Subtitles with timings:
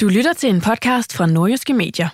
[0.00, 2.08] Du lytter til en podcast fra Nordjyske Medier.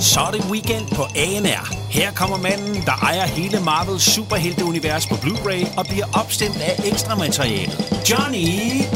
[0.00, 1.90] Så er det weekend på ANR.
[1.90, 7.16] Her kommer manden, der ejer hele Marvels superhelteunivers på Blu-ray og bliver opstemt af ekstra
[7.16, 7.72] materiale.
[8.10, 8.46] Johnny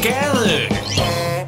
[0.03, 1.40] Gade!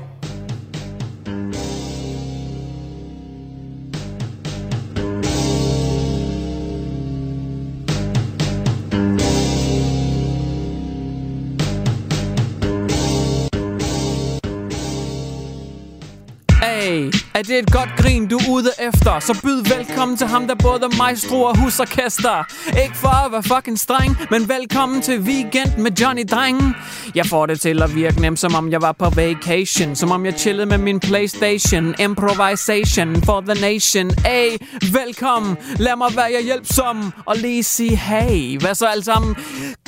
[16.93, 19.20] Hey, er det et godt grin, du er ude efter?
[19.20, 22.45] Så byd velkommen til ham, der både maestro og husorkester.
[22.84, 26.74] Ikke for at være fucking streng, men velkommen til weekend med Johnny Dreng.
[27.15, 29.96] Jeg får det til at virke nemt, som om jeg var på vacation.
[29.96, 31.95] Som om jeg chillede med min Playstation.
[32.01, 34.10] Improvisation for the nation.
[34.27, 34.51] Hey,
[34.93, 35.56] velkommen.
[35.77, 38.59] Lad mig være jer hjælpsom og lige sige hey.
[38.60, 39.37] Hvad så alt sammen?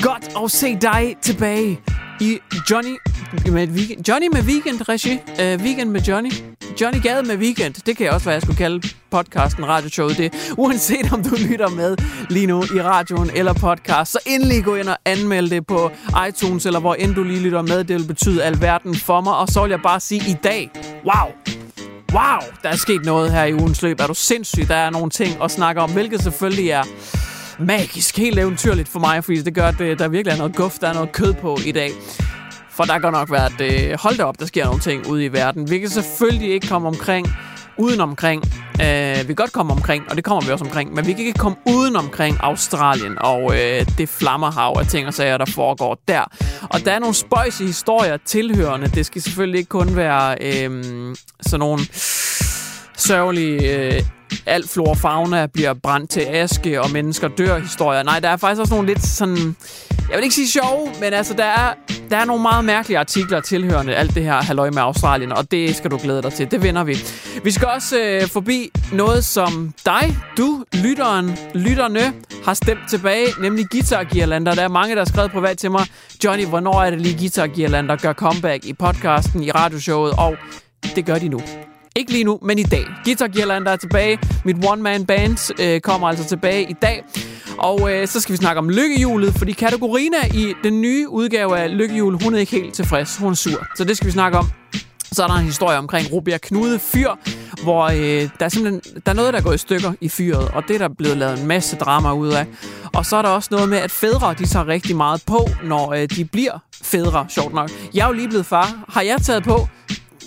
[0.04, 1.80] Godt at se dig tilbage
[2.20, 2.38] i
[2.70, 2.96] Johnny
[3.52, 4.08] med weekend.
[4.08, 5.12] Johnny med weekend, regi.
[5.12, 6.32] Uh, øh, weekend med Johnny.
[6.80, 7.74] Johnny Gade med weekend.
[7.74, 10.54] Det kan jeg også være, jeg skulle kalde podcasten, radioshowet det.
[10.58, 11.96] Uanset om du lytter med
[12.30, 15.90] lige nu i radioen eller podcast, så endelig gå ind og anmelde det på
[16.28, 17.84] iTunes, eller hvor end du lige lytter med.
[17.84, 19.36] Det vil betyde alverden for mig.
[19.36, 20.70] Og så vil jeg bare sige i dag,
[21.04, 21.32] wow,
[22.12, 24.00] wow, der er sket noget her i ugens løb.
[24.00, 24.68] Er du sindssyg?
[24.68, 26.82] Der er nogle ting at snakke om, hvilket selvfølgelig er
[27.58, 30.78] magisk, helt eventyrligt for mig, fordi det gør, at øh, der virkelig er noget guf,
[30.78, 31.90] der er noget kød på i dag.
[32.70, 35.24] For der kan nok være, at øh, hold da op, der sker nogle ting ude
[35.24, 35.70] i verden.
[35.70, 37.26] Vi kan selvfølgelig ikke komme omkring,
[37.78, 38.44] uden omkring.
[38.82, 41.24] Øh, vi kan godt komme omkring, og det kommer vi også omkring, men vi kan
[41.24, 45.98] ikke komme uden omkring Australien og øh, det flammerhav af ting og sager, der foregår
[46.08, 46.24] der.
[46.62, 48.88] Og der er nogle spøjse historier tilhørende.
[48.88, 50.84] Det skal selvfølgelig ikke kun være øh,
[51.40, 51.78] sådan nogle
[52.96, 53.76] sørgelige...
[53.76, 54.02] Øh,
[54.46, 58.02] alt flora og fauna bliver brændt til aske, og mennesker dør historier.
[58.02, 59.56] Nej, der er faktisk også nogle lidt sådan...
[60.08, 61.74] Jeg vil ikke sige sjove, men altså, der er,
[62.10, 65.76] der er nogle meget mærkelige artikler tilhørende alt det her halløj med Australien, og det
[65.76, 66.50] skal du glæde dig til.
[66.50, 66.96] Det vinder vi.
[67.44, 72.12] Vi skal også øh, forbi noget, som dig, du, lytteren, lytterne,
[72.44, 74.54] har stemt tilbage, nemlig guitargirlander.
[74.54, 75.86] Der er mange, der har skrevet privat til mig,
[76.24, 80.36] Johnny, hvornår er det lige guitargirlander gør comeback i podcasten, i radioshowet, og
[80.96, 81.40] det gør de nu.
[81.96, 82.86] Ikke lige nu, men i dag.
[83.04, 84.18] Guitar Gearlander er tilbage.
[84.44, 87.04] Mit one-man-band øh, kommer altså tilbage i dag.
[87.58, 91.78] Og øh, så skal vi snakke om lykkehjulet, fordi Kategorina i den nye udgave af
[91.78, 93.16] lykkehjul, hun er ikke helt tilfreds.
[93.16, 93.66] Hun er sur.
[93.76, 94.46] Så det skal vi snakke om.
[95.12, 97.10] Så er der en historie omkring Rubia Knude Fyr,
[97.62, 100.62] hvor øh, der er simpelthen der er noget, der går i stykker i fyret, og
[100.68, 102.46] det er der blevet lavet en masse drama ud af.
[102.94, 105.92] Og så er der også noget med, at fædre de tager rigtig meget på, når
[105.92, 107.70] øh, de bliver fædre, sjovt nok.
[107.94, 108.84] Jeg er jo lige blevet far.
[108.88, 109.68] Har jeg taget på?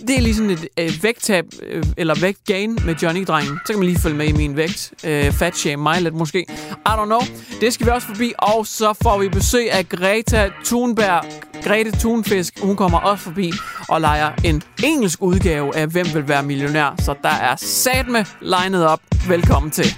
[0.08, 3.60] Det er lige sådan et øh, vægttab, øh, eller vægtgain med Johnny-drengen.
[3.66, 4.94] Så kan man lige følge med i min vægt.
[5.04, 6.46] Øh, fat shame mig lidt måske.
[6.72, 7.22] I don't know.
[7.62, 8.34] Det skal vi også forbi.
[8.38, 11.26] Og så får vi besøg af Greta Thunberg.
[11.64, 12.60] Grete Thunfisk.
[12.62, 13.54] Hun kommer også forbi
[13.90, 16.96] og leger en engelsk udgave af Hvem vil være millionær.
[17.00, 19.00] Så der er sat med legnet op.
[19.28, 19.96] Velkommen til.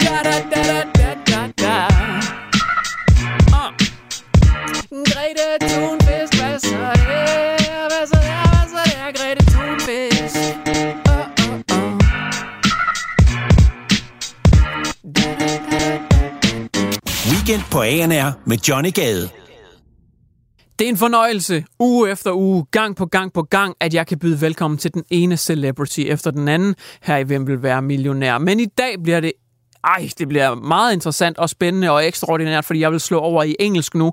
[0.00, 2.27] Da, da, da, da, da, da, da.
[17.88, 19.28] ANR med Johnny Gade.
[20.78, 24.18] Det er en fornøjelse, uge efter uge, gang på gang på gang, at jeg kan
[24.18, 28.38] byde velkommen til den ene celebrity efter den anden her i Hvem vil være millionær.
[28.38, 29.32] Men i dag bliver det
[29.84, 33.56] ej, det bliver meget interessant og spændende og ekstraordinært, fordi jeg vil slå over i
[33.60, 34.12] engelsk nu.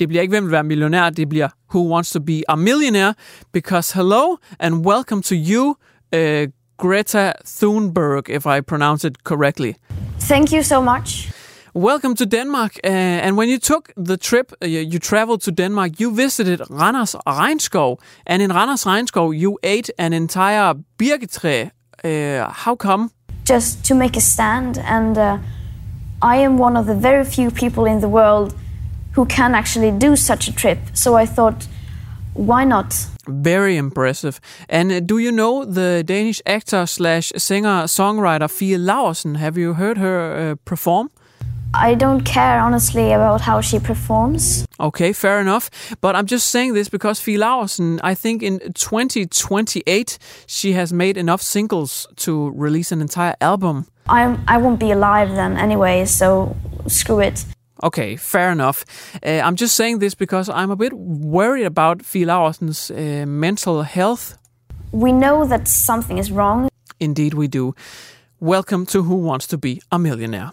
[0.00, 3.14] Det bliver ikke, hvem vil være millionær, det bliver Who Wants to be a Millionaire,
[3.52, 5.68] because hello and welcome to you,
[6.16, 6.48] uh,
[6.78, 9.72] Greta Thunberg, if I pronounce it correctly.
[10.20, 11.35] Thank you so much.
[11.76, 12.72] Welcome to Denmark.
[12.82, 17.14] Uh, and when you took the trip, uh, you traveled to Denmark, you visited Randers
[17.26, 17.98] Regnskov.
[18.24, 21.70] And in Randers Regnskov, you ate an entire birketræ.
[22.02, 23.10] Uh, how come?
[23.44, 24.78] just to make a stand.
[24.78, 25.38] And uh,
[26.22, 28.54] I am one of the very few people in the world
[29.12, 30.78] who can actually do such a trip.
[30.94, 31.66] So I thought,
[32.32, 33.06] why not?
[33.26, 34.40] Very impressive.
[34.68, 39.36] And uh, do you know the Danish actor slash singer songwriter Fie Laursen?
[39.36, 41.10] Have you heard her uh, perform?
[41.74, 44.66] I don't care honestly about how she performs.
[44.78, 45.70] Okay, fair enough.
[46.00, 51.16] But I'm just saying this because Fie Laursen, I think in 2028, she has made
[51.16, 53.86] enough singles to release an entire album.
[54.08, 57.44] I'm, I won't be alive then anyway, so screw it.
[57.82, 58.84] Okay, fair enough.
[59.24, 63.82] Uh, I'm just saying this because I'm a bit worried about Fie Laursen's uh, mental
[63.82, 64.38] health.
[64.92, 66.68] We know that something is wrong.
[67.00, 67.74] Indeed, we do.
[68.40, 70.52] Welcome to Who Wants to Be a Millionaire.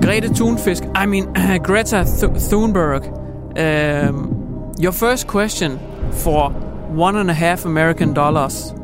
[0.00, 3.06] Grete Thunfisk, I mean uh, Greta Th- Thunberg.
[3.56, 5.78] Um, your first question
[6.12, 8.74] for one and a half American dollars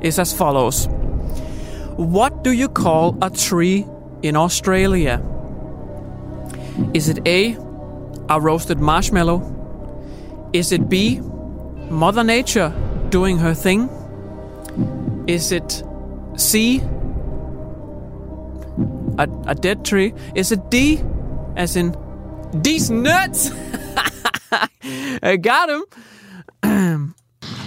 [0.00, 0.86] is as follows
[1.96, 3.84] What do you call a tree
[4.22, 5.20] in Australia?
[6.94, 7.56] Is it A,
[8.28, 9.42] a roasted marshmallow?
[10.52, 11.20] Is it B,
[11.90, 12.70] Mother Nature
[13.10, 13.88] doing her thing?
[15.26, 15.82] Is it
[16.36, 16.80] C,
[19.18, 20.14] a, a dead tree?
[20.34, 21.02] Is it D,
[21.56, 21.96] as in
[22.52, 23.50] these nuts?
[25.22, 25.84] I got him.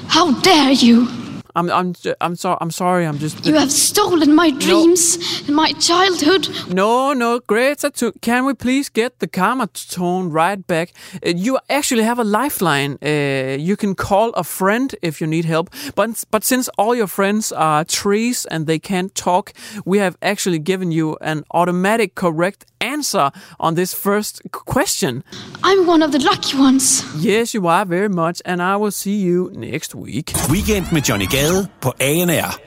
[0.07, 1.19] How dare you!
[1.56, 2.57] I'm I'm I'm sorry.
[2.62, 3.06] I'm sorry.
[3.06, 5.18] I'm just You have stolen my dreams
[5.48, 6.48] and my childhood.
[6.74, 7.90] No, no, Greta.
[7.90, 10.94] To, can we please get the karma tone right back?
[11.25, 12.98] Uh, you actually have a lifeline.
[13.01, 15.69] Uh, you can call a friend if you need help.
[15.96, 19.54] But but since all your friends are trees and they can't talk,
[19.86, 23.29] we have actually given you an automatic correct answer
[23.59, 25.23] on this first question.
[25.63, 27.05] I'm one of the lucky ones.
[27.25, 30.33] Yes, you are very much, and I will see you next week.
[30.49, 32.59] Weekend med Johnny Gade på ANR.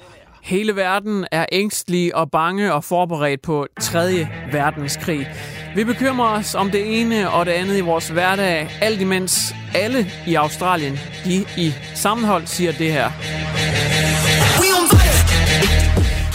[0.42, 4.28] Hele verden er ængstelig og bange og forberedt på 3.
[4.52, 5.28] verdenskrig.
[5.76, 10.10] Vi bekymrer os om det ene og det andet i vores hverdag, alt imens alle
[10.26, 13.10] i Australien, de i sammenhold siger det her.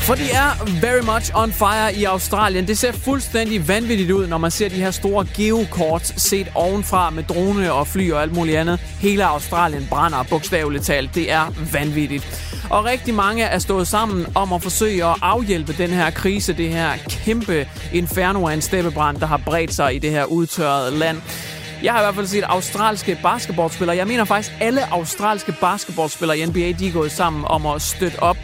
[0.08, 2.68] For de er very much on fire i Australien.
[2.68, 7.24] Det ser fuldstændig vanvittigt ud, når man ser de her store geokort set ovenfra med
[7.24, 8.80] drone og fly og alt muligt andet.
[8.80, 11.16] Hele Australien brænder bogstaveligt talt.
[11.16, 12.54] Det er vanvittigt.
[12.70, 16.70] Og rigtig mange er stået sammen om at forsøge at afhjælpe den her krise, det
[16.70, 21.22] her kæmpe inferno af en steppebrand, der har bredt sig i det her udtørrede land.
[21.84, 23.98] Jeg har i hvert fald set australske basketballspillere.
[23.98, 28.20] Jeg mener faktisk, alle australske basketballspillere i NBA, de er gået sammen om at støtte
[28.20, 28.38] op.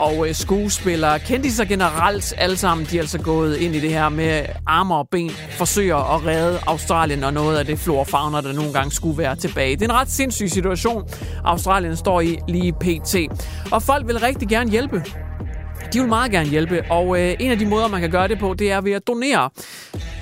[0.00, 4.08] Og øh, skuespillere, kendiser generelt, alle sammen, de er altså gået ind i det her
[4.08, 8.52] med arme og ben, forsøger at redde Australien og noget af det flora fauna, der
[8.52, 9.76] nogle gange skulle være tilbage.
[9.76, 11.02] Det er en ret sindssyg situation,
[11.44, 13.16] Australien står i lige pt.
[13.72, 15.04] Og folk vil rigtig gerne hjælpe.
[15.92, 18.38] De vil meget gerne hjælpe, og øh, en af de måder, man kan gøre det
[18.38, 19.50] på, det er ved at donere.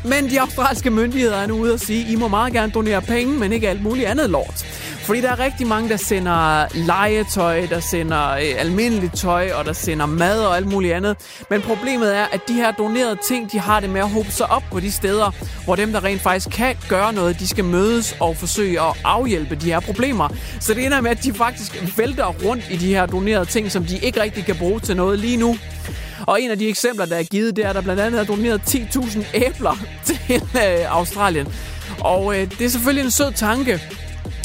[0.04, 3.38] Men de australske myndigheder er nu ude at sige, I må meget gerne donere penge,
[3.38, 4.77] men ikke alt muligt andet lort.
[5.08, 9.72] Fordi der er rigtig mange, der sender legetøj, der sender øh, almindeligt tøj, og der
[9.72, 11.16] sender mad og alt muligt andet.
[11.50, 14.50] Men problemet er, at de her donerede ting, de har det med at hobe sig
[14.50, 15.30] op på de steder,
[15.64, 19.54] hvor dem, der rent faktisk kan gøre noget, de skal mødes og forsøge at afhjælpe
[19.54, 20.28] de her problemer.
[20.60, 23.84] Så det ender med, at de faktisk vælter rundt i de her donerede ting, som
[23.84, 25.56] de ikke rigtig kan bruge til noget lige nu.
[26.26, 28.24] Og en af de eksempler, der er givet, det er, at der blandt andet er
[28.24, 31.48] doneret 10.000 æbler til øh, Australien.
[32.00, 33.80] Og øh, det er selvfølgelig en sød tanke,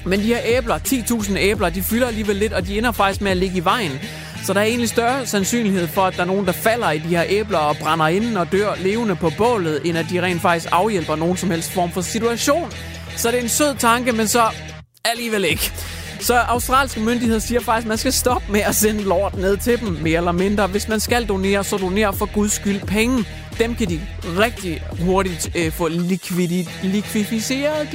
[0.05, 3.31] men de her æbler, 10.000 æbler, de fylder alligevel lidt, og de ender faktisk med
[3.31, 3.91] at ligge i vejen.
[4.45, 7.07] Så der er egentlig større sandsynlighed for, at der er nogen, der falder i de
[7.07, 10.67] her æbler og brænder inden og dør levende på bålet, end at de rent faktisk
[10.71, 12.71] afhjælper nogen som helst form for situation.
[13.17, 14.43] Så det er en sød tanke, men så
[15.05, 15.71] alligevel ikke.
[16.23, 19.79] Så australske myndigheder siger faktisk, at man skal stoppe med at sende lort ned til
[19.79, 20.67] dem, mere eller mindre.
[20.67, 23.25] Hvis man skal donere, så donere for guds skyld penge.
[23.59, 24.01] Dem kan de
[24.39, 27.87] rigtig hurtigt øh, få likvidi, likvificeret,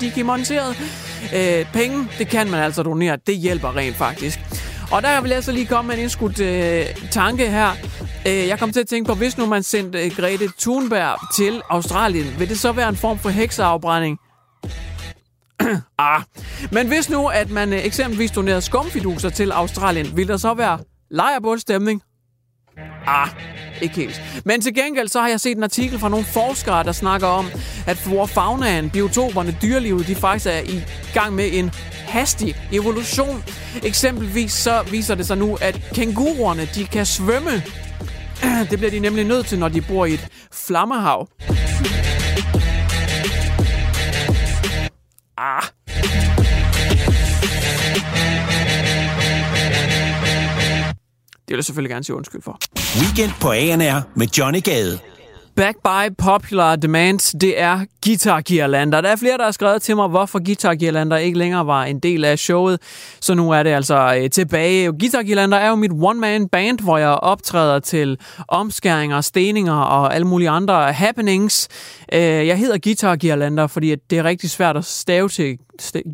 [0.00, 0.76] digibitiseret.
[1.34, 3.18] Øh, penge, det kan man altså donere.
[3.26, 4.40] Det hjælper rent faktisk.
[4.92, 7.70] Og der vil jeg så lige komme med en indskudt øh, tanke her.
[8.26, 11.62] Øh, jeg kom til at tænke på, hvis nu man sendte øh, Grete Thunberg til
[11.70, 14.18] Australien, vil det så være en form for hekseafbrænding?
[15.98, 16.22] ah.
[16.72, 20.78] Men hvis nu, at man øh, eksempelvis donerede skumfiduser til Australien, ville der så være
[21.10, 22.02] lejrbålstemning?
[23.06, 23.28] Ah,
[23.82, 24.22] ikke helt.
[24.44, 27.46] Men til gengæld så har jeg set en artikel fra nogle forskere, der snakker om,
[27.86, 30.84] at for faunaen, biotoperne, dyrelivet, de faktisk er i
[31.14, 31.70] gang med en
[32.06, 33.44] hastig evolution.
[33.82, 37.62] Eksempelvis så viser det sig nu, at kænguruerne, de kan svømme.
[38.70, 41.28] Det bliver de nemlig nødt til, når de bor i et flammehav.
[45.38, 45.62] Ah.
[51.48, 52.58] Det vil jeg selvfølgelig gerne sige undskyld for.
[53.00, 54.98] Weekend på ANR med Johnny Gade.
[55.56, 59.00] Back by popular demand, det er Guitar Gearlander.
[59.00, 61.98] Der er flere, der har skrevet til mig, hvorfor Guitar Gearlander ikke længere var en
[61.98, 62.80] del af showet.
[63.20, 64.92] Så nu er det altså øh, tilbage.
[64.92, 70.26] Guitar Gearlander er jo mit one-man band, hvor jeg optræder til omskæringer, steninger og alle
[70.26, 71.68] mulige andre happenings.
[72.12, 75.58] Øh, jeg hedder Guitar Gearlander, fordi det er rigtig svært at stave til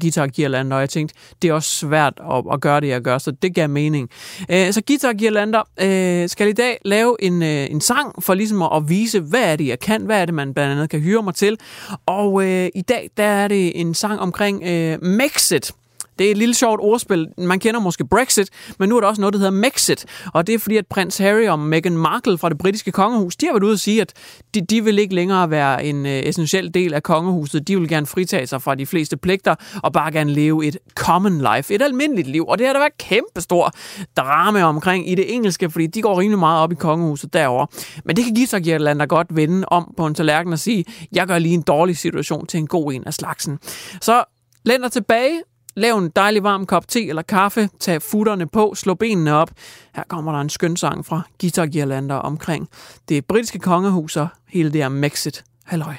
[0.00, 3.18] Guitar Girlander, og jeg tænkte, det er også svært at, at gøre det, jeg gør,
[3.18, 4.10] så det gav mening.
[4.50, 8.62] Øh, så Guitar Girlander øh, skal i dag lave en, øh, en sang for ligesom
[8.62, 11.00] at, at vise, hvad er det, jeg kan, hvad er det, man blandt andet kan
[11.00, 11.58] hyre mig til.
[12.06, 15.72] Og øh, i dag, der er det en sang omkring øh, Mexit.
[16.18, 17.28] Det er et lille sjovt ordspil.
[17.38, 20.06] Man kender måske Brexit, men nu er der også noget, der hedder Mexit.
[20.34, 23.46] Og det er fordi, at prins Harry og Meghan Markle fra det britiske kongehus, de
[23.46, 24.12] har været ude at sige, at
[24.54, 27.68] de, de vil ikke længere være en øh, essentiel del af kongehuset.
[27.68, 31.38] De vil gerne fritage sig fra de fleste pligter og bare gerne leve et common
[31.38, 32.44] life, et almindeligt liv.
[32.48, 33.72] Og det har der været kæmpestor
[34.16, 37.66] drama omkring i det engelske, fordi de går rimelig meget op i kongehuset derover.
[38.04, 41.26] Men det kan give sig der godt vende om på en tallerken og sige, jeg
[41.26, 43.58] gør lige en dårlig situation til en god en af slagsen.
[44.00, 44.24] Så
[44.64, 45.42] Lænder dig tilbage,
[45.74, 49.50] Lav en dejlig varm kop te eller kaffe, tag futterne på, slå benene op.
[49.94, 52.68] Her kommer der en skøn sang fra Guitar Girlander omkring
[53.08, 55.44] det britiske kongehus og hele det her Mexit.
[55.64, 55.94] Halløj.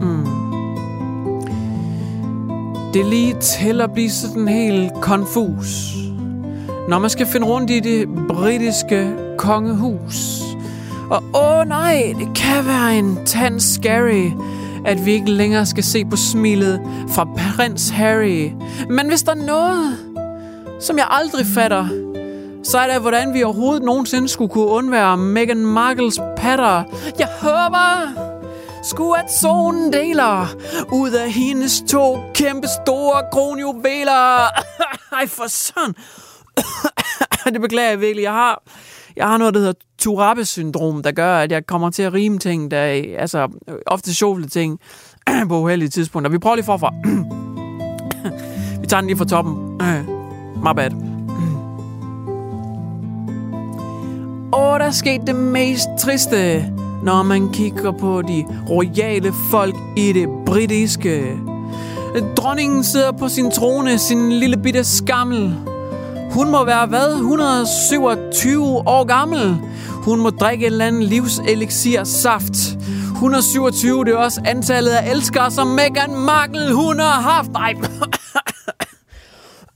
[0.00, 0.26] Mm.
[2.92, 6.05] Det lige til at blive sådan helt konfus
[6.88, 10.40] når man skal finde rundt i det britiske kongehus.
[11.10, 14.30] Og åh oh nej, det kan være en tand scary,
[14.84, 18.50] at vi ikke længere skal se på smilet fra prins Harry.
[18.90, 19.98] Men hvis der er noget,
[20.80, 21.88] som jeg aldrig fatter,
[22.64, 26.82] så er det, hvordan vi overhovedet nogensinde skulle kunne undvære Meghan Markles patter.
[27.18, 28.12] Jeg håber,
[28.82, 30.46] skulle at solen deler
[30.92, 34.46] ud af hendes to kæmpe store kronjuveler.
[35.18, 35.94] Ej, for sådan.
[37.52, 38.22] det beklager jeg virkelig.
[38.22, 38.62] Jeg har,
[39.16, 42.70] jeg har noget, der hedder Turabe-syndrom, der gør, at jeg kommer til at rime ting,
[42.70, 44.80] der er, altså øh, ofte sjovle ting
[45.48, 46.30] på uheldige tidspunkter.
[46.30, 46.94] Vi prøver lige forfra.
[48.80, 49.76] Vi tager den lige fra toppen.
[50.56, 50.90] My bad.
[54.52, 56.64] Og der skete det mest triste,
[57.02, 61.36] når man kigger på de royale folk i det britiske.
[62.36, 65.56] Dronningen sidder på sin trone, sin lille bitte skammel.
[66.30, 69.58] Hun må være, hvad, 127 år gammel.
[70.04, 72.52] Hun må drikke en eller anden livselixir saft.
[73.12, 77.50] 127, det er også antallet af elskere, som Meghan Markle, hun har haft.
[77.52, 77.74] Nej.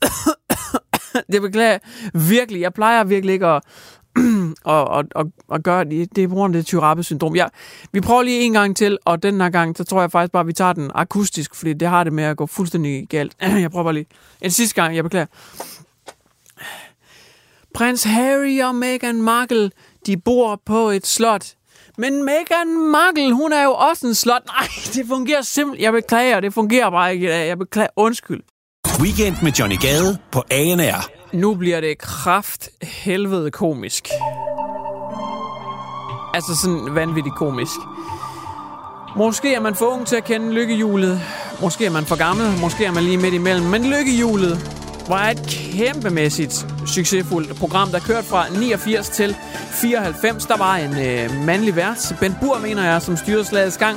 [1.33, 1.79] det beklager
[2.15, 2.61] virkelig.
[2.61, 3.63] Jeg plejer virkelig ikke at,
[4.65, 6.17] og, og, og, og gøre det.
[6.17, 7.37] Det er på grund af det tyrappe-syndrom.
[7.37, 7.47] Ja,
[7.93, 10.41] vi prøver lige en gang til, og den her gang, så tror jeg faktisk bare,
[10.41, 13.37] at vi tager den akustisk, fordi det har det med at gå fuldstændig galt.
[13.63, 14.07] Jeg prøver bare lige.
[14.43, 15.27] En sidste gang, jeg beklager.
[17.75, 19.71] Prins Harry og Meghan Markle,
[20.07, 21.47] de bor på et slot.
[21.99, 24.43] Men Meghan Markle, hun er jo også en slot.
[24.47, 25.85] Nej, det fungerer simpelthen.
[25.85, 27.29] Jeg beklager, det fungerer bare ikke.
[27.35, 27.89] Jeg beklager.
[27.97, 28.41] Undskyld.
[29.01, 31.11] Weekend med Johnny Gade på ANR.
[31.33, 34.09] Nu bliver det kraft helvede komisk.
[36.35, 37.77] Altså sådan vanvittigt komisk.
[39.17, 41.21] Måske er man for ung til at kende lykkehjulet.
[41.61, 42.61] Måske er man for gammel.
[42.61, 43.67] Måske er man lige midt imellem.
[43.67, 44.80] Men lykkehjulet,
[45.11, 49.37] var et kæmpemæssigt succesfuldt program, der kørte fra 89 til
[49.71, 50.47] 94.
[50.47, 53.97] Der var en øh, mandlig vært, Ben Bur, mener jeg, som styrede slagets gang.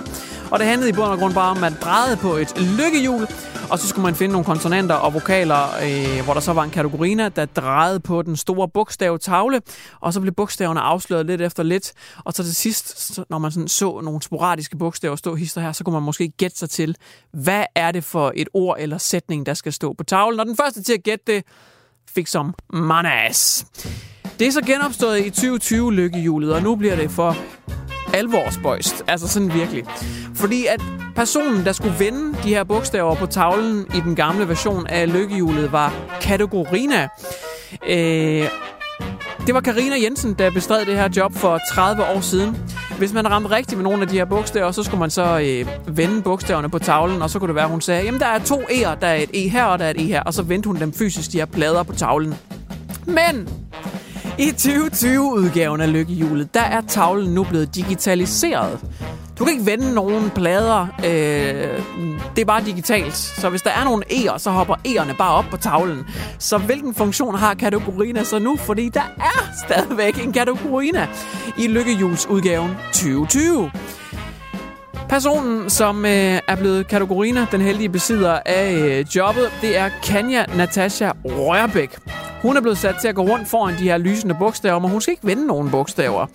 [0.53, 3.27] Og det handlede i bund og grund bare om, at man drejede på et lykkehjul,
[3.69, 6.69] og så skulle man finde nogle konsonanter og vokaler, øh, hvor der så var en
[6.69, 9.61] kategorina, der drejede på den store bogstavtavle,
[9.99, 11.93] og så blev bogstaverne afsløret lidt efter lidt.
[12.23, 15.83] Og så til sidst, når man sådan så nogle sporadiske bogstaver stå hister her, så
[15.83, 16.95] kunne man måske gætte sig til,
[17.31, 20.39] hvad er det for et ord eller sætning, der skal stå på tavlen.
[20.39, 21.43] Og den første til at gætte det,
[22.09, 23.65] fik som manas.
[24.39, 27.37] Det er så genopstået i 2020 lykkehjulet, og nu bliver det for
[28.13, 29.03] alvorsbøjst.
[29.07, 29.83] Altså sådan virkelig.
[30.35, 30.81] Fordi at
[31.15, 35.71] personen, der skulle vende de her bogstaver på tavlen i den gamle version af lykkehjulet,
[35.71, 37.07] var Kategorina.
[37.87, 38.47] Øh,
[39.47, 42.57] det var Karina Jensen, der bestred det her job for 30 år siden.
[42.97, 45.97] Hvis man ramte rigtigt med nogle af de her bogstaver, så skulle man så øh,
[45.97, 48.39] vende bogstaverne på tavlen, og så kunne det være, at hun sagde, jamen der er
[48.39, 50.43] to E'er, der er et E her, og der er et E her, og så
[50.43, 52.35] vendte hun dem fysisk, de her plader på tavlen.
[53.05, 53.49] Men
[54.39, 58.79] i 2020-udgaven af Lykkehjulet, der er tavlen nu blevet digitaliseret.
[59.39, 60.87] Du kan ikke vende nogen plader.
[61.05, 61.81] Øh,
[62.35, 63.15] det er bare digitalt.
[63.15, 66.05] Så hvis der er nogle E'er, så hopper E'erne bare op på tavlen.
[66.39, 68.57] Så hvilken funktion har kategorina så nu?
[68.57, 71.07] Fordi der er stadigvæk en kategorina
[71.57, 73.71] i Lykkehjulsudgaven 2020.
[75.09, 80.45] Personen, som øh, er blevet kategorina, den heldige besidder af øh, jobbet, det er Kanya
[80.55, 81.99] Natasha Rørbæk.
[82.43, 85.01] Hun er blevet sat til at gå rundt foran de her lysende bogstaver, men hun
[85.01, 86.25] skal ikke vende nogen bogstaver.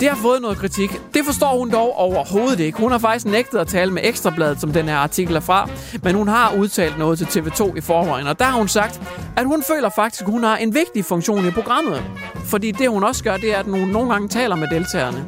[0.00, 1.00] Det har fået noget kritik.
[1.14, 2.78] Det forstår hun dog overhovedet ikke.
[2.78, 5.68] Hun har faktisk nægtet at tale med Ekstrabladet, som den her artikel er fra,
[6.02, 9.00] men hun har udtalt noget til TV2 i forvejen, og der har hun sagt,
[9.36, 12.02] at hun føler faktisk, at hun har en vigtig funktion i programmet.
[12.34, 15.24] Fordi det, hun også gør, det er, at hun nogle gange taler med deltagerne.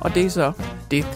[0.00, 0.52] Og det er så
[0.90, 1.06] det.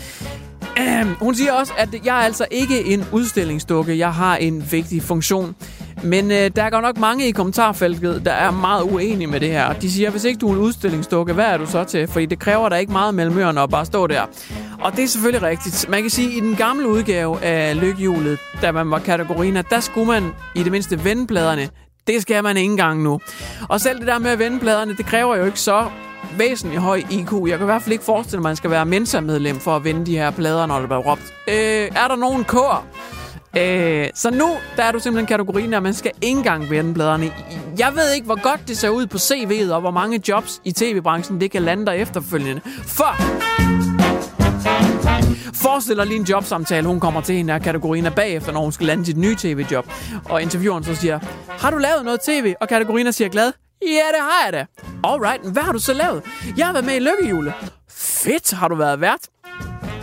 [1.20, 3.98] Hun siger også, at jeg er altså ikke en udstillingsdukke.
[3.98, 5.56] Jeg har en vigtig funktion.
[6.02, 9.48] Men øh, der er godt nok mange i kommentarfeltet, der er meget uenige med det
[9.48, 9.72] her.
[9.72, 12.08] De siger, hvis ikke du er en udstillingsdukke, hvad er du så til?
[12.08, 14.22] Fordi det kræver da ikke meget mellem ørerne at bare stå der.
[14.80, 15.86] Og det er selvfølgelig rigtigt.
[15.88, 19.80] Man kan sige, at i den gamle udgave af lykkehjulet, da man var kategorien, der
[19.80, 20.24] skulle man
[20.54, 21.68] i det mindste vende pladerne.
[22.06, 23.20] Det skal man ikke engang nu.
[23.68, 25.84] Og selv det der med at vende pladerne, det kræver jo ikke så
[26.38, 27.32] væsentligt høj IQ.
[27.32, 29.20] Jeg kan i hvert fald ikke forestille mig, at man skal være mensa
[29.58, 31.34] for at vende de her plader, når det bliver råbt.
[31.48, 31.54] Øh,
[31.96, 32.86] er der nogen kår?
[33.56, 37.32] Øh, så nu der er du simpelthen kategorien, at man skal ikke engang vende bladerne.
[37.78, 40.72] Jeg ved ikke, hvor godt det ser ud på CV'et, og hvor mange jobs i
[40.72, 42.60] tv-branchen det kan lande der efterfølgende.
[42.86, 43.16] For
[45.54, 48.86] Forestil dig lige en jobsamtale, hun kommer til hende af kategorien bagefter, når hun skal
[48.86, 49.86] lande sit nye tv-job.
[50.24, 52.54] Og intervieweren så siger, har du lavet noget tv?
[52.60, 54.66] Og kategorien siger glad, ja, det har jeg da.
[55.04, 56.22] Alright, hvad har du så lavet?
[56.56, 57.52] Jeg har været med i Lykkehjulet.
[57.90, 59.20] Fedt, har du været vært?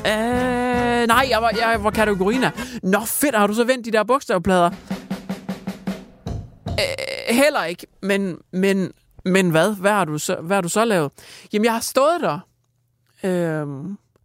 [0.05, 2.43] Øh, nej, jeg var, jeg var kategorien
[2.83, 4.69] Nå, fedt, har du så vendt de der bogstavplader?
[6.67, 8.91] Øh, heller ikke, men, men,
[9.25, 9.75] men hvad?
[9.75, 11.11] Hvad har, du så, hvad har du så lavet?
[11.53, 12.39] Jamen, jeg har stået der.
[13.23, 13.67] Øh,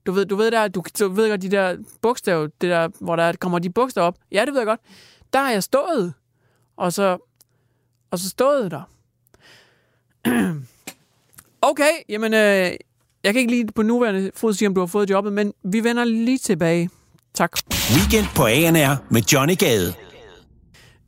[0.07, 3.17] du ved, du ved der, du, du ved godt, de der bogstav, det der, hvor
[3.17, 4.17] der kommer de bogstaver op.
[4.33, 4.81] Ja, det ved jeg godt.
[5.33, 6.15] Der har jeg stået.
[6.77, 7.19] Og så,
[8.11, 8.83] og så stået der.
[11.71, 12.71] okay, jamen, øh,
[13.25, 15.85] jeg kan ikke lige på nuværende fod sige, om du har fået jobbet, men vi
[15.85, 16.91] vender lige tilbage.
[17.35, 17.59] Tak.
[17.95, 19.95] Weekend på ANR med Johnny Gade.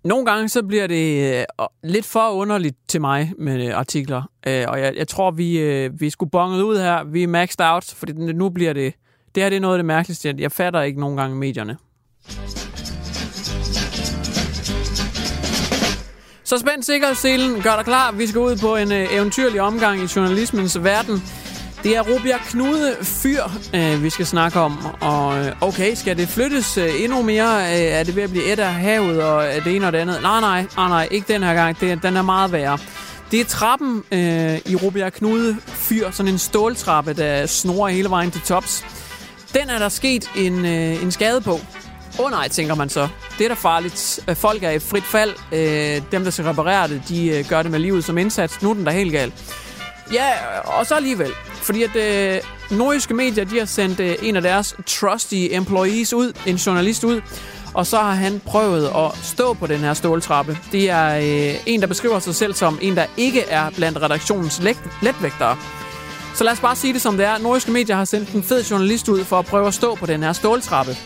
[0.04, 4.64] Nogle gange så bliver det øh, lidt for underligt til mig med øh, artikler, øh,
[4.68, 7.04] og jeg, jeg tror, vi, øh, vi skulle bonget ud her.
[7.04, 8.94] Vi er maxed out, fordi nu bliver det...
[9.34, 10.34] Det her det er noget af det mærkeligste.
[10.38, 11.76] Jeg fatter ikke nogen gange medierne.
[16.44, 18.12] Så spænd sikkerhedsselen, gør dig klar.
[18.12, 21.22] Vi skal ud på en øh, eventyrlig omgang i journalismens verden.
[21.82, 23.42] Det er Rubia Knude Fyr,
[23.74, 24.86] øh, vi skal snakke om.
[25.00, 27.60] Og øh, okay, skal det flyttes øh, endnu mere?
[27.62, 29.98] Øh, er det ved at blive et af havet og øh, det ene og det
[29.98, 30.18] andet?
[30.22, 31.80] Nej, nej, nej, nej, ikke den her gang.
[31.80, 32.78] Det, den er meget værre.
[33.30, 38.30] Det er trappen øh, i Rubia Knude Fyr, sådan en ståltrappe, der snorer hele vejen
[38.30, 38.84] til tops.
[39.54, 41.60] Den er der sket en, øh, en skade på.
[42.18, 43.08] Åh oh, nej, tænker man så.
[43.38, 44.20] Det er da farligt.
[44.28, 45.34] Øh, folk er i frit fald.
[45.52, 48.62] Øh, dem, der skal reparere det, de øh, gør det med livet som indsats.
[48.62, 49.34] Nu er den da helt galt.
[50.12, 50.30] Ja,
[50.64, 51.30] og så alligevel.
[51.62, 52.40] Fordi at øh,
[52.78, 57.20] nordiske medier, de har sendt øh, en af deres trusty employees ud, en journalist ud,
[57.74, 60.58] og så har han prøvet at stå på den her ståltrappe.
[60.72, 64.62] Det er øh, en, der beskriver sig selv som en, der ikke er blandt redaktionens
[64.62, 65.56] let letvægtere.
[66.34, 67.38] Så lad os bare sige det som det er.
[67.38, 70.22] Nordiske medier har sendt en fed journalist ud for at prøve at stå på den
[70.22, 70.96] her ståltrappe.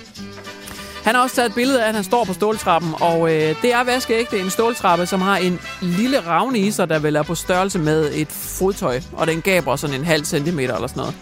[1.04, 3.72] Han har også taget et billede af, at han står på ståltrappen, og øh, det
[3.72, 7.34] er vaskeægte en ståltrappe, som har en lille ravne i sig, der vel er på
[7.34, 11.14] størrelse med et fodtøj, og den gaber sådan en halv centimeter eller sådan noget.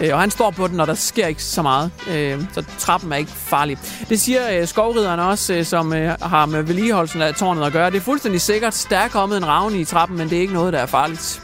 [0.00, 3.12] Øh, og han står på den, og der sker ikke så meget, øh, så trappen
[3.12, 3.78] er ikke farlig.
[4.08, 7.90] Det siger øh, skovrideren også, øh, som øh, har med vedligeholdelsen af tårnet at gøre.
[7.90, 10.54] Det er fuldstændig sikkert, der er kommet en ravne i trappen, men det er ikke
[10.54, 11.42] noget, der er farligt.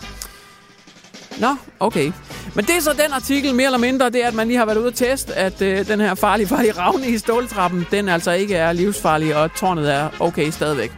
[1.41, 2.13] Nå, okay.
[2.55, 4.67] Men det er så den artikel, mere eller mindre, det er, at man lige har
[4.67, 8.33] været ude og teste, at øh, den her farlige, farlige ravne i ståltrappen, den altså
[8.33, 10.93] ikke er livsfarlig, og tårnet er okay stadigvæk.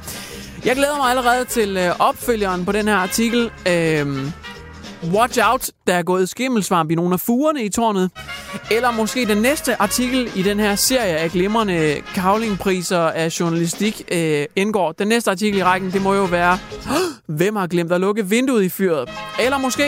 [0.65, 3.51] Jeg glæder mig allerede til øh, opfølgeren på den her artikel.
[3.69, 4.07] Øh,
[5.13, 8.11] Watch out, der er gået skimmelsvamp i nogle af fugerne i tårnet.
[8.71, 14.45] Eller måske den næste artikel i den her serie af glimrende kavlingpriser af journalistik øh,
[14.57, 14.93] indgår.
[14.93, 16.59] Den næste artikel i rækken, det må jo være,
[17.39, 19.11] hvem har glemt at lukke vinduet i fyret?
[19.41, 19.83] Eller måske,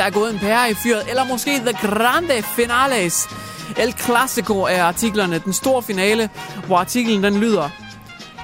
[0.00, 1.10] der er gået en pære i fyret.
[1.10, 3.28] Eller måske The Grande Finales.
[3.78, 5.38] El Clasico er artiklerne.
[5.38, 6.30] Den store finale,
[6.66, 7.68] hvor artiklen den lyder.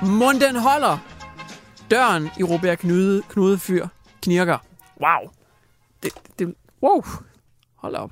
[0.02, 0.98] Munden holder.
[1.90, 3.86] Døren i Robert Knude, Knude Fyr
[4.22, 4.58] knirker.
[5.00, 5.30] Wow.
[6.02, 7.04] Det, det, wow.
[7.76, 8.10] Hold op.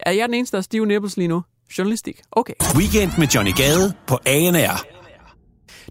[0.00, 1.42] Er jeg den eneste, der er stive nipples lige nu?
[1.78, 2.20] Journalistik.
[2.32, 2.54] Okay.
[2.76, 4.97] Weekend med Johnny Gade på ANR.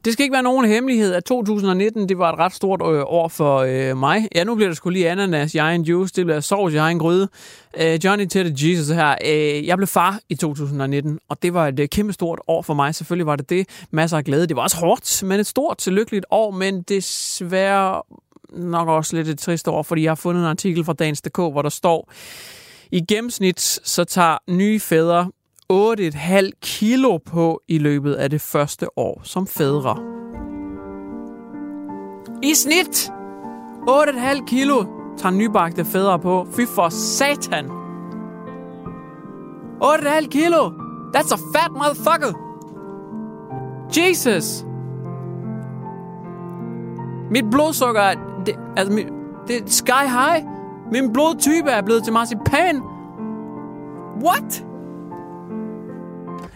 [0.08, 3.28] Det skal ikke være nogen hemmelighed, at 2019 det var et ret stort øh, år
[3.28, 4.28] for øh, mig.
[4.36, 7.00] Ja, nu bliver det skulle lige ananas i egen juice, det bliver sovs i egen
[7.00, 7.30] gryde.
[7.78, 9.16] Øh, Johnny Teddy Jesus her.
[9.26, 12.74] Øh, jeg blev far i 2019, og det var et øh, kæmpe stort år for
[12.74, 12.96] mig.
[12.96, 13.70] Selvfølgelig var det det.
[13.92, 14.48] Masser af glæde.
[14.48, 18.02] Det var også hårdt, men et stort, lykkeligt år, men desværre
[18.50, 21.62] nok også lidt et trist år, fordi jeg har fundet en artikel fra Dagens.dk, hvor
[21.62, 22.12] der står,
[22.92, 25.32] i gennemsnit så tager nye fædre
[25.74, 29.98] 8,5 kilo på i løbet af det første år som fædre.
[32.44, 33.12] I snit
[33.90, 34.86] 8,5 kilo
[35.18, 36.48] tager nybagte fædre på.
[36.52, 37.66] Fy for satan.
[39.84, 40.70] 8,5 kilo.
[41.16, 42.34] That's a fat motherfucker.
[43.98, 44.66] Jesus.
[47.32, 48.16] Mit blodsukker er...
[48.46, 49.08] Det, altså, mit,
[49.48, 50.46] det er sky high.
[50.92, 52.82] Min blodtype er blevet til marcipan.
[54.24, 54.67] What?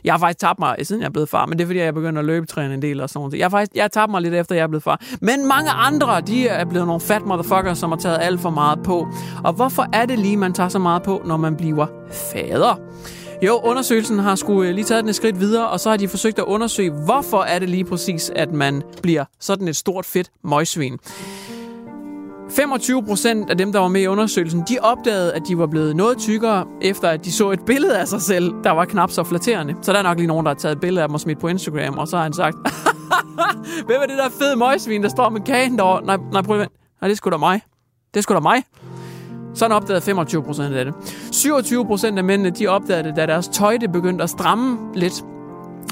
[0.04, 1.80] Jeg har faktisk tabt mig, øh, siden jeg er blevet far, men det er fordi,
[1.80, 3.38] jeg begynder at løbetræne en del og sådan noget.
[3.38, 5.02] Jeg har faktisk jeg har tabt mig lidt efter, jeg er blevet far.
[5.22, 8.80] Men mange andre, de er blevet nogle fat motherfuckers, som har taget alt for meget
[8.84, 9.08] på.
[9.44, 12.80] Og hvorfor er det lige, man tager så meget på, når man bliver fader?
[13.42, 16.08] Jo, undersøgelsen har skulle øh, lige taget den et skridt videre, og så har de
[16.08, 20.32] forsøgt at undersøge, hvorfor er det lige præcis, at man bliver sådan et stort fedt
[20.44, 21.00] møgsvin.
[22.56, 25.96] 25 procent af dem, der var med i undersøgelsen, de opdagede, at de var blevet
[25.96, 29.24] noget tykkere, efter at de så et billede af sig selv, der var knap så
[29.24, 29.76] flatterende.
[29.82, 31.40] Så der er nok lige nogen, der har taget et billede af dem og smidt
[31.40, 32.56] på Instagram, og så har han sagt,
[33.88, 36.06] hvem er det der fede møgsvin, der står med kagen derovre?
[36.06, 36.70] Nej, nej, prøv at
[37.02, 37.62] Nej, det er sgu da mig.
[38.14, 38.64] Det er sgu da mig.
[39.54, 40.94] Sådan opdagede 25 procent af det.
[41.32, 45.24] 27 procent af mændene, de opdagede det, da deres tøj det begyndte at stramme lidt.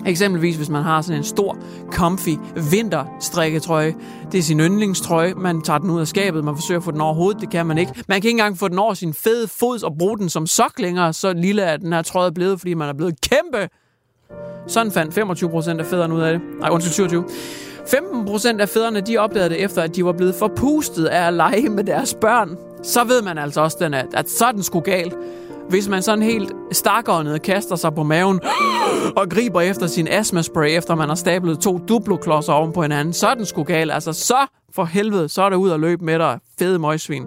[0.05, 1.57] Eksempelvis hvis man har sådan en stor,
[1.91, 2.29] comfy
[2.71, 3.95] vinterstrikketrøje.
[4.31, 5.33] Det er sin yndlingstrøje.
[5.33, 6.43] Man tager den ud af skabet.
[6.43, 7.41] Man forsøger at få den over hovedet.
[7.41, 7.91] Det kan man ikke.
[8.07, 10.79] Man kan ikke engang få den over sin fede fod og bruge den som sok
[10.79, 11.13] længere.
[11.13, 13.69] Så lille er den her trøje blevet, fordi man er blevet kæmpe.
[14.67, 16.41] Sådan fandt 25 procent af fædrene ud af det.
[16.59, 17.25] Nej, undskyld, 27.
[17.87, 21.33] 15 procent af fædrene, de opdagede det efter, at de var blevet forpustet af at
[21.33, 22.57] lege med deres børn.
[22.83, 25.13] Så ved man altså også, den er, at sådan skulle galt.
[25.69, 28.39] Hvis man sådan helt stakåndet kaster sig på maven
[29.15, 33.27] og griber efter sin astmaspray, efter man har stablet to duploklodser oven på hinanden, så
[33.27, 33.91] er den sgu gal.
[33.91, 34.37] Altså, så
[34.75, 37.25] for helvede, så er det ud at løbe med dig, fede møgsvin.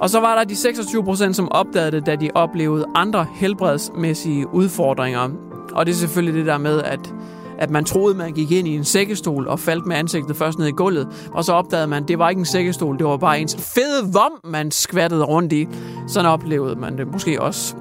[0.00, 4.54] Og så var der de 26 procent, som opdagede det, da de oplevede andre helbredsmæssige
[4.54, 5.30] udfordringer.
[5.72, 7.14] Og det er selvfølgelig det der med, at
[7.58, 10.66] at man troede, man gik ind i en sækkestol og faldt med ansigtet først ned
[10.66, 11.08] i gulvet.
[11.32, 14.12] Og så opdagede man, at det var ikke en sækkestol, det var bare ens fede
[14.12, 15.68] vom, man skvattede rundt i.
[16.08, 17.74] Sådan oplevede man det måske også.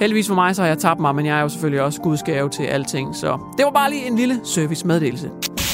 [0.00, 2.48] Heldigvis for mig, så har jeg tabt mig, men jeg er jo selvfølgelig også gudsgave
[2.48, 3.16] til alting.
[3.16, 5.30] Så det var bare lige en lille service-meddelelse.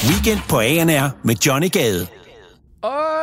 [0.09, 2.07] Weekend på ANR med Johnny Gade.
[2.83, 3.16] Åh,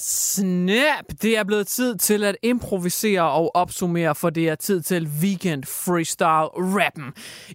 [0.00, 1.04] snap!
[1.22, 5.64] Det er blevet tid til at improvisere og opsummere, for det er tid til weekend
[5.64, 7.04] freestyle rappen.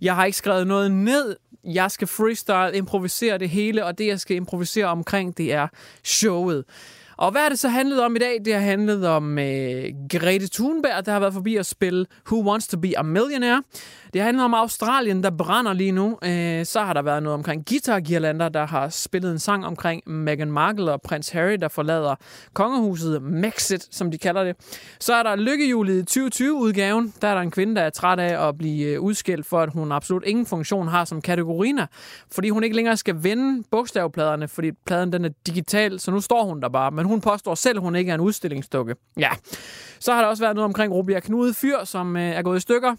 [0.01, 1.36] Jeg har ikke skrevet noget ned.
[1.63, 5.67] Jeg skal freestyle improvisere det hele, og det jeg skal improvisere omkring, det er
[6.04, 6.65] showet.
[7.21, 8.38] Og hvad er det så handlet om i dag?
[8.45, 12.67] Det har handlet om øh, Grete Thunberg, der har været forbi at spille Who Wants
[12.67, 13.63] to Be a Millionaire.
[14.13, 16.17] Det handler om Australien, der brænder lige nu.
[16.23, 17.99] Øh, så har der været noget omkring Guitar
[18.49, 22.15] der har spillet en sang omkring Meghan Markle og prins Harry, der forlader
[22.53, 24.55] kongehuset Mexit, som de kalder det.
[24.99, 27.13] Så er der lykkehjulet i 2020-udgaven.
[27.21, 29.69] Der er der en kvinde, der er træt af at blive øh, udskilt for, at
[29.73, 31.86] hun absolut ingen funktion har som kategoriner,
[32.31, 36.45] fordi hun ikke længere skal vende bogstavpladerne, fordi pladen den er digital, så nu står
[36.45, 36.91] hun der bare.
[36.91, 38.95] Men hun påstår selv, at hun ikke er en udstillingsdukke.
[39.17, 39.30] Ja.
[40.00, 42.62] Så har der også været noget omkring Rubia Knude Fyr, som øh, er gået i
[42.62, 42.95] stykker.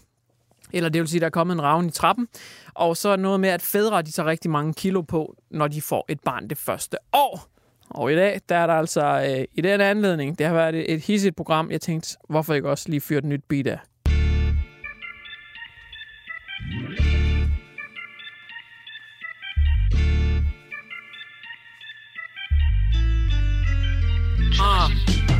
[0.73, 2.27] Eller det vil sige, der er kommet en ravn i trappen.
[2.73, 6.05] Og så noget med, at fædre de tager rigtig mange kilo på, når de får
[6.09, 7.47] et barn det første år.
[7.89, 10.93] Og i dag, der er der altså øh, i den anledning, det har været et,
[10.93, 11.71] et hissigt program.
[11.71, 13.79] Jeg tænkte, hvorfor ikke også lige fyre et nyt beat af?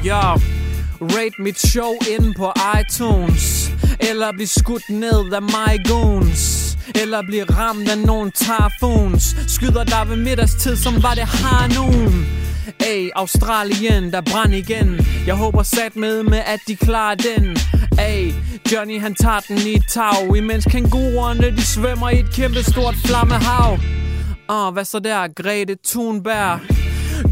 [0.06, 0.34] Ja.
[1.02, 3.72] Rate mit show inde på iTunes.
[4.00, 6.78] Eller bliv skudt ned af my goons.
[6.96, 9.36] Eller bliv ramt af nogle typhoons.
[9.48, 12.26] Skyder der ved middagstid, som var det har nogen.
[12.82, 17.58] Hey, Australien, der brænd igen Jeg håber sat med med, at de klarer den
[18.00, 18.34] Hey,
[18.72, 22.96] Johnny han tager den i et tag Imens kænguruerne de svømmer i et kæmpe stort
[23.06, 23.78] flammehav
[24.50, 26.60] Åh, oh, hvad så der, Grete Thunberg?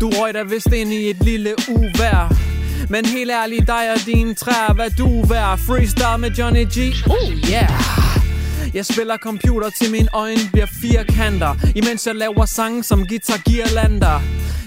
[0.02, 2.51] Du røg dig vist ind i et lille uvær
[2.92, 6.78] men helt ærligt, dig og dine træer, hvad du vær Freestyle med Johnny G,
[7.10, 7.72] oh yeah.
[8.74, 11.56] Jeg spiller computer til mine øjne bliver firkanter.
[11.76, 14.22] Imens jeg laver sange som Guitar Girlander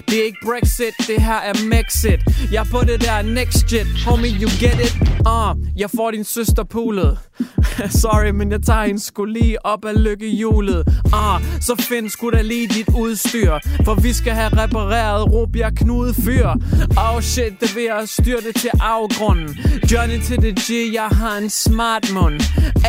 [0.08, 2.20] det er ikke Brexit, det her er Mexit.
[2.52, 4.96] Jeg er på det der next shit, homie, you get it?
[5.28, 7.18] Uh, Jeg får din søster pulet
[8.02, 10.84] Sorry, men jeg tager en sgu lige op af lykkehjulet.
[11.06, 16.14] Uh, Så find sgu da lige dit udstyr For vi skal have repareret Rubia Knude
[16.14, 16.48] fyr.
[16.96, 19.58] Oh shit, det vil jeg styre det til afgrunden.
[19.92, 22.40] Johnny til det G, jeg har en smart mund.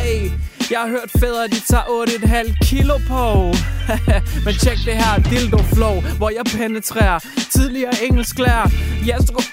[0.06, 0.32] Ey,
[0.72, 3.54] jeg har hørt fædre, de tager 8,5 kilo på.
[4.46, 8.70] Men tjek det her dildo flow, hvor jeg penetrerer tidligere engelsklærer.
[9.06, 9.46] Jeg skulle...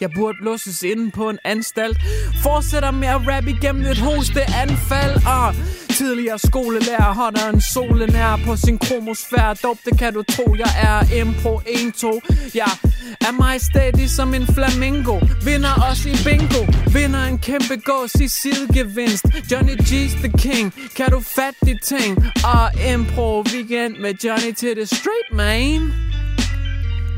[0.00, 1.98] Jeg burde låses inde på en anstalt.
[2.42, 5.54] Fortsætter med at rappe igennem et hosteanfald Og ah,
[5.90, 9.54] tidligere skolelærer holder en solenær på sin kromosfære.
[9.62, 12.72] Dop, det kan du tro, jeg er impro 1-2 Jeg
[13.20, 15.16] er majestætig som en flamingo.
[15.44, 16.62] Vinder også i bingo.
[16.92, 19.24] Vinder en kæmpe gås i sidegevinst.
[19.50, 20.74] Johnny G's the king.
[20.96, 22.18] Kan du fatte de ting?
[22.44, 25.92] Ah, Og impro weekend med Johnny til the street, man.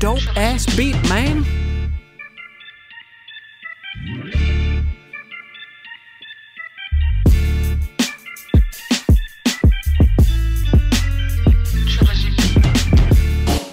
[0.01, 1.60] Dope ass beat, man.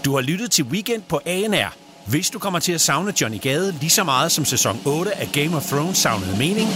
[0.05, 1.77] Du har lyttet til Weekend på ANR.
[2.11, 5.29] Hvis du kommer til at savne Johnny Gade lige så meget som sæson 8 af
[5.33, 6.69] Game of Thrones savnede mening,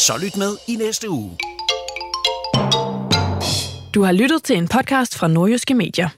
[0.00, 1.36] så lyt med i næste uge.
[3.94, 6.08] Du har lyttet til en podcast fra Nordjyske Medier.